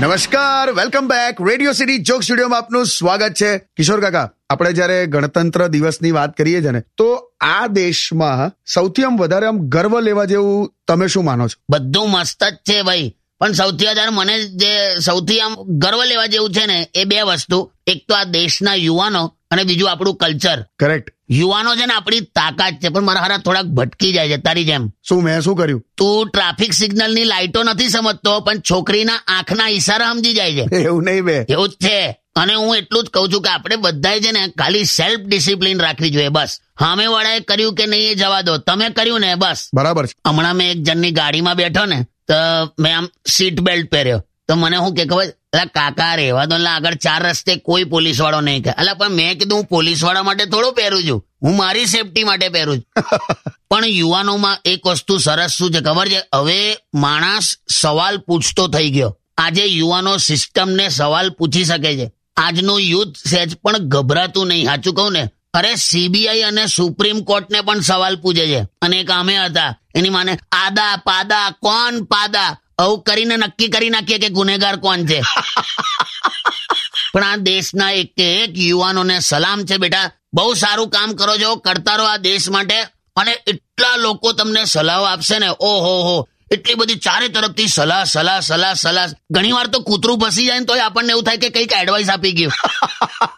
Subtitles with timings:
[0.00, 3.58] નમસ્કાર welcome back radio city joke સ્ટુડિયોમાં આપનું સ્વાગત છે.
[3.58, 9.16] કિશોર કાકા, આપણે જયારે ગણતંત્ર દિવસની વાત કરીએ છીએ ને, તો આ દેશમાં સૌથી આમ
[9.16, 11.62] વધારે આમ ગર્વ લેવા જેવું તમે શું માનો છો?
[11.70, 13.16] બધું મસ્ત જ છે ભાઈ.
[13.40, 17.72] પણ સૌથી વધારે મને જે સૌથી આમ ગર્વ લેવા જેવું છે ને એ બે વસ્તુ.
[17.86, 20.64] એક તો આ દેશના યુવાનો અને બીજું આપણું કલ્ચર.
[20.78, 24.64] કરેક્ટ યુવાનો છે ને આપણી તાકાત છે પણ મારા હારા થોડાક ભટકી જાય છે તારી
[24.64, 24.88] જેમ.
[25.08, 25.84] શું મેં શું કર્યું?
[25.96, 30.76] તું ટ્રાફિક સિગ્નલની લાઈટો નથી સમજતો પણ છોકરીના આંખના ઈશારા સમજી જાય છે.
[30.76, 31.46] એવું નહીં બે.
[31.48, 32.22] એવું જ છે.
[32.36, 36.10] અને હું એટલું જ કહું છું કે આપણે બધાએ છે ને ખાલી સેલ્ફ ડિસિપ્લિન રાખવી
[36.10, 36.60] જોઈએ બસ.
[36.80, 38.56] હામે વાળાએ કર્યું કે નહીં એ જવા દો.
[38.56, 39.68] તમે કર્યું ને બસ.
[39.74, 42.34] બરાબર હમણાં મેં એક જણની ગાડીમાં બેઠો ને તો
[42.78, 44.24] મેં આમ સીટ બેલ્ટ પહેર્યો.
[44.48, 45.22] તો મને શું કે ખબર?
[45.22, 48.70] એટલે કાકા રેવા દો આગળ ચાર રસ્તે કોઈ પોલીસ વાળો નહીં કહે.
[48.70, 51.26] એટલે પણ મેં કીધું હું પોલીસવાળા માટે થોડું પહેરું છું.
[51.42, 53.04] હું મારી સેફટી માટે પહેરું છું.
[53.70, 56.20] પણ યુવાનોમાં એક વસ્તુ સરસ શું છે ખબર છે?
[56.34, 59.18] હવે માણસ સવાલ પૂછતો થઈ ગયો.
[59.38, 62.12] આજે યુવાનો સિસ્ટમને સવાલ પૂછી શકે છે.
[62.36, 64.66] આજનું યુથ સહેજ પણ ગભરાતું નહીં.
[64.66, 65.28] સાચું કહું ને?
[65.56, 68.68] અરે સીબીઆઈ અને સુપ્રીમ કોર્ટને પણ સવાલ પૂછે છે.
[68.82, 69.78] અને એક અમે હતા.
[69.94, 72.58] એની માને આદા પાદા કોણ પાદા?
[72.78, 75.20] આવું કરીને નક્કી કરી નાખીએ કે ગુનેગાર કોણ છે.
[77.12, 80.10] પણ આ દેશના એક એક યુવાનોને સલામ છે બેટા.
[80.34, 82.80] બહુ સારું કામ કરો છો કરતા રહો આ દેશ માટે.
[83.16, 85.48] અને એટલા લોકો તમને સલાહ આપશે ને.
[85.48, 86.28] ઓહો હો.
[86.54, 89.08] એટલી બધી ચારે તરફથી સલાહ સલાહ સલાહ સલાહ.
[89.34, 92.34] ઘણી વાર તો કૂતરું ફસી જાય ને તોય આપણને એવું થાય કે કંઈક એડવાઇસ આપી
[92.38, 92.54] ગયું.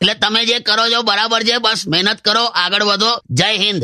[0.00, 3.12] એટલે તમે જે કરો છો બરાબર છે, બસ મહેનત કરો, આગળ વધો.
[3.30, 3.82] જય હિન્દ.